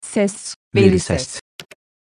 [0.00, 1.40] Ses, veri ses.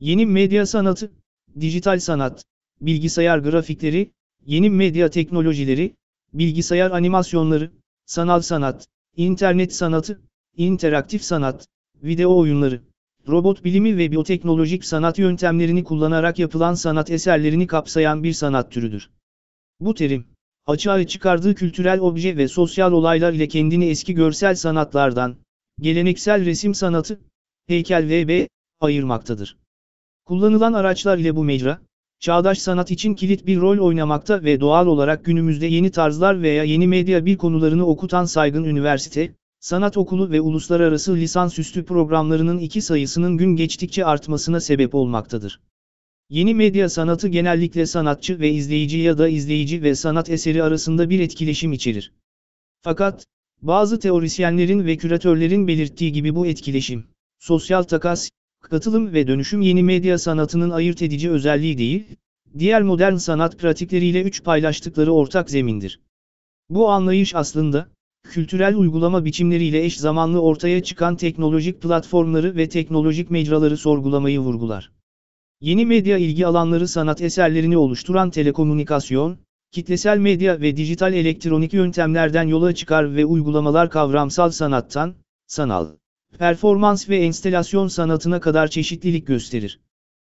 [0.00, 1.12] Yeni medya sanatı,
[1.60, 2.44] dijital sanat,
[2.80, 4.10] bilgisayar grafikleri,
[4.46, 5.94] yeni medya teknolojileri,
[6.32, 7.70] bilgisayar animasyonları,
[8.06, 10.20] sanal sanat, internet sanatı,
[10.56, 11.66] interaktif sanat,
[12.02, 12.82] video oyunları,
[13.28, 19.10] robot bilimi ve biyoteknolojik sanat yöntemlerini kullanarak yapılan sanat eserlerini kapsayan bir sanat türüdür.
[19.80, 20.26] Bu terim,
[20.66, 25.36] açığa çıkardığı kültürel obje ve sosyal olaylar ile kendini eski görsel sanatlardan,
[25.80, 27.20] geleneksel resim sanatı,
[27.70, 28.46] heykel vb.
[28.80, 29.56] ayırmaktadır.
[30.24, 31.80] Kullanılan araçlar ile bu mecra,
[32.20, 36.86] çağdaş sanat için kilit bir rol oynamakta ve doğal olarak günümüzde yeni tarzlar veya yeni
[36.86, 43.56] medya bir konularını okutan saygın üniversite, sanat okulu ve uluslararası lisansüstü programlarının iki sayısının gün
[43.56, 45.60] geçtikçe artmasına sebep olmaktadır.
[46.30, 51.20] Yeni medya sanatı genellikle sanatçı ve izleyici ya da izleyici ve sanat eseri arasında bir
[51.20, 52.12] etkileşim içerir.
[52.82, 53.26] Fakat,
[53.62, 57.06] bazı teorisyenlerin ve küratörlerin belirttiği gibi bu etkileşim,
[57.40, 58.30] sosyal takas,
[58.62, 62.04] katılım ve dönüşüm yeni medya sanatının ayırt edici özelliği değil,
[62.58, 66.00] diğer modern sanat pratikleriyle üç paylaştıkları ortak zemindir.
[66.68, 67.88] Bu anlayış aslında,
[68.22, 74.92] kültürel uygulama biçimleriyle eş zamanlı ortaya çıkan teknolojik platformları ve teknolojik mecraları sorgulamayı vurgular.
[75.60, 79.38] Yeni medya ilgi alanları sanat eserlerini oluşturan telekomünikasyon,
[79.72, 85.14] kitlesel medya ve dijital elektronik yöntemlerden yola çıkar ve uygulamalar kavramsal sanattan,
[85.46, 85.88] sanal,
[86.38, 89.80] performans ve enstelasyon sanatına kadar çeşitlilik gösterir.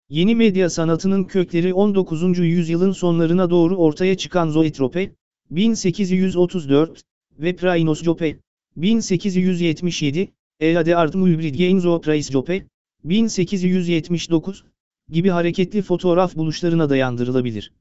[0.09, 2.39] Yeni medya sanatının kökleri 19.
[2.39, 5.11] yüzyılın sonlarına doğru ortaya çıkan Zoetrope,
[5.51, 7.01] 1834
[7.39, 8.39] ve Prainos Jope,
[8.75, 12.67] 1877, Eade Art Mulbridgenzo Praisjope,
[13.03, 14.63] 1879
[15.09, 17.73] gibi hareketli fotoğraf buluşlarına dayandırılabilir.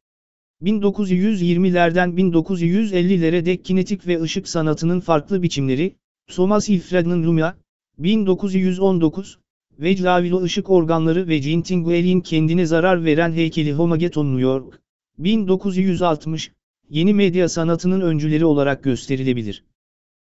[0.62, 5.96] 1920'lerden 1950'lere dek kinetik ve ışık sanatının farklı biçimleri,
[6.26, 7.54] Thomas Hilfred'in Lumia,
[8.00, 9.38] 1919,
[9.78, 14.80] ve Lavilo ışık organları ve Jean Tinguely'in kendine zarar veren heykeli Homageton New York,
[15.18, 16.52] 1960,
[16.88, 19.64] yeni medya sanatının öncüleri olarak gösterilebilir.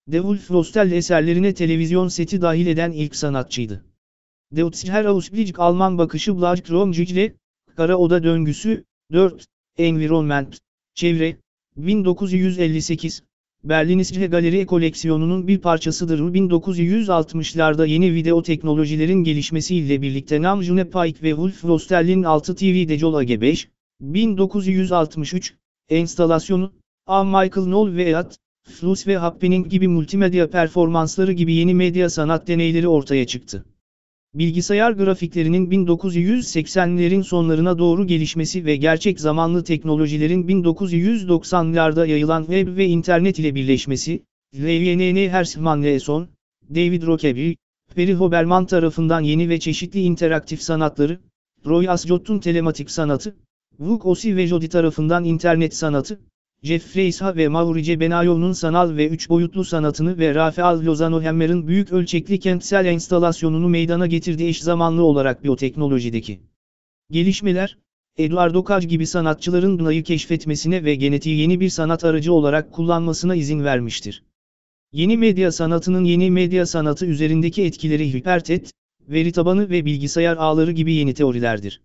[0.08, 3.84] De Wolf Rostel eserlerine televizyon seti dahil eden ilk sanatçıydı.
[4.56, 6.92] Deutscher Ausblick Alman bakışı Blachkrom
[7.76, 9.46] Kara Oda Döngüsü, 4,
[9.78, 10.58] Environment,
[10.94, 11.36] Çevre,
[11.76, 13.22] 1958,
[13.64, 16.20] Berlin İsrail Galeri koleksiyonunun bir parçasıdır.
[16.20, 23.14] 1960'larda yeni video teknolojilerin gelişmesiyle birlikte Nam June Pike ve Wolf Rostell'in 6 TV Dejol
[23.14, 23.66] AG5,
[24.00, 25.54] 1963,
[25.88, 26.72] enstalasyonu,
[27.06, 27.24] A.
[27.24, 28.38] Michael Knoll ve At,
[28.68, 33.64] Flus ve Happening gibi multimedya performansları gibi yeni medya sanat deneyleri ortaya çıktı.
[34.34, 43.38] Bilgisayar grafiklerinin 1980'lerin sonlarına doğru gelişmesi ve gerçek zamanlı teknolojilerin 1990'larda yayılan web ve internet
[43.38, 44.22] ile birleşmesi,
[44.54, 46.28] LYNN Hersman Leeson,
[46.70, 47.52] David Rockaby,
[47.94, 51.20] Perry Hoberman tarafından yeni ve çeşitli interaktif sanatları,
[51.66, 53.36] Roy Ascot'un telematik sanatı,
[53.78, 56.20] Vuk Osi ve Jody tarafından internet sanatı,
[56.64, 61.92] Jeffrey Isha ve Maurice Benayov'un sanal ve üç boyutlu sanatını ve Rafael Lozano Hemmer'ın büyük
[61.92, 66.40] ölçekli kentsel enstalasyonunu meydana getirdiği eş zamanlı olarak biyoteknolojideki
[67.10, 67.78] gelişmeler,
[68.16, 73.64] Eduardo Kaj gibi sanatçıların GNA'yı keşfetmesine ve genetiği yeni bir sanat aracı olarak kullanmasına izin
[73.64, 74.22] vermiştir.
[74.92, 78.72] Yeni medya sanatının yeni medya sanatı üzerindeki etkileri hipertet,
[79.08, 81.80] veri tabanı ve bilgisayar ağları gibi yeni teorilerdir.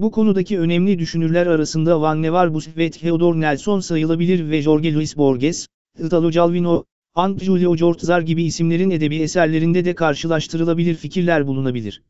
[0.00, 5.66] Bu konudaki önemli düşünürler arasında Van Nevar ve Theodor Nelson sayılabilir ve Jorge Luis Borges,
[5.98, 6.84] Italo Calvino,
[7.14, 12.02] Ant Julio Cortázar gibi isimlerin edebi eserlerinde de karşılaştırılabilir fikirler bulunabilir.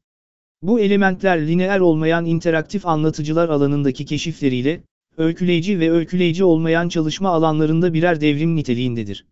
[0.63, 4.83] Bu elementler lineer olmayan interaktif anlatıcılar alanındaki keşifleriyle,
[5.17, 9.27] öyküleyici ve öyküleyici olmayan çalışma alanlarında birer devrim niteliğindedir.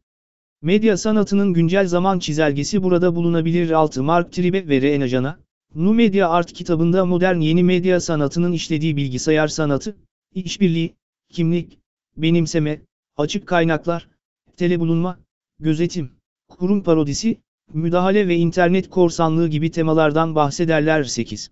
[0.62, 5.38] Medya sanatının güncel zaman çizelgesi burada bulunabilir 6 Mark Tribe ve René Jana,
[5.74, 9.96] Nu Media Art kitabında modern yeni medya sanatının işlediği bilgisayar sanatı,
[10.34, 10.94] işbirliği,
[11.28, 11.78] kimlik,
[12.16, 12.82] benimseme,
[13.16, 14.08] açık kaynaklar,
[14.56, 15.18] telebulunma,
[15.58, 16.10] gözetim,
[16.48, 17.40] kurum parodisi,
[17.72, 21.50] müdahale ve internet korsanlığı gibi temalardan bahsederler 8.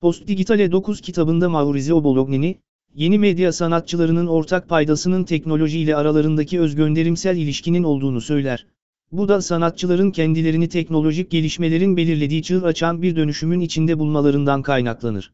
[0.00, 2.58] Post Digitale 9 kitabında Maurizio Bolognini,
[2.94, 8.66] yeni medya sanatçılarının ortak paydasının teknoloji ile aralarındaki özgönderimsel ilişkinin olduğunu söyler.
[9.12, 15.32] Bu da sanatçıların kendilerini teknolojik gelişmelerin belirlediği çığ açan bir dönüşümün içinde bulmalarından kaynaklanır.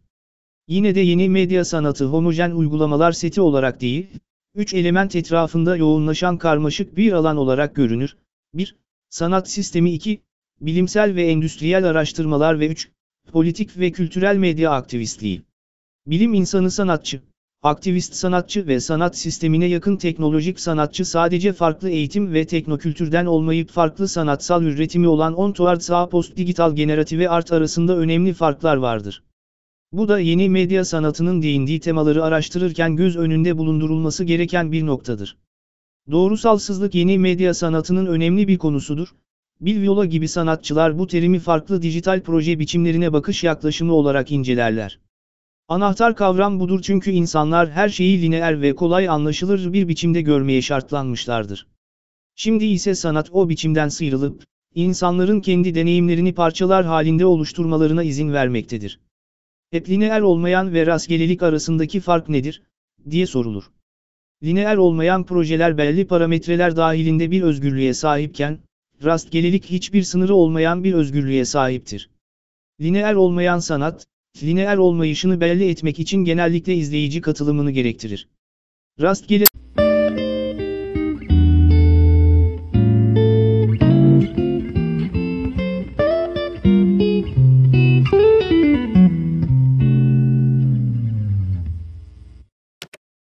[0.68, 4.06] Yine de yeni medya sanatı homojen uygulamalar seti olarak değil,
[4.54, 8.16] üç element etrafında yoğunlaşan karmaşık bir alan olarak görünür.
[8.54, 8.76] 1.
[9.08, 10.20] Sanat sistemi 2.
[10.60, 12.90] Bilimsel ve endüstriyel araştırmalar ve 3.
[13.32, 15.42] Politik ve kültürel medya aktivistliği.
[16.06, 17.20] Bilim insanı sanatçı,
[17.62, 24.08] aktivist sanatçı ve sanat sistemine yakın teknolojik sanatçı sadece farklı eğitim ve teknokültürden olmayıp farklı
[24.08, 29.22] sanatsal üretimi olan ontoart sağ post digital generative art arasında önemli farklar vardır.
[29.92, 35.36] Bu da yeni medya sanatının değindiği temaları araştırırken göz önünde bulundurulması gereken bir noktadır.
[36.10, 39.08] Doğrusalsızlık yeni medya sanatının önemli bir konusudur.
[39.60, 44.98] Bill Viola gibi sanatçılar bu terimi farklı dijital proje biçimlerine bakış yaklaşımı olarak incelerler.
[45.68, 51.66] Anahtar kavram budur çünkü insanlar her şeyi lineer ve kolay anlaşılır bir biçimde görmeye şartlanmışlardır.
[52.34, 54.44] Şimdi ise sanat o biçimden sıyrılıp,
[54.74, 59.00] insanların kendi deneyimlerini parçalar halinde oluşturmalarına izin vermektedir.
[59.70, 62.62] Hep lineer olmayan ve rastgelelik arasındaki fark nedir,
[63.10, 63.64] diye sorulur.
[64.42, 68.58] Lineer olmayan projeler belli parametreler dahilinde bir özgürlüğe sahipken,
[69.04, 72.10] rastgelelik hiçbir sınırı olmayan bir özgürlüğe sahiptir.
[72.80, 74.06] Lineer olmayan sanat,
[74.42, 78.28] lineer olmayışını belli etmek için genellikle izleyici katılımını gerektirir.
[79.00, 79.44] Rastgele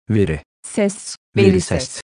[0.10, 2.02] veri, Ses, veri veri ses, ses.